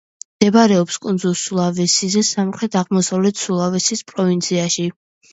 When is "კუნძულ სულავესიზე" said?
1.01-2.23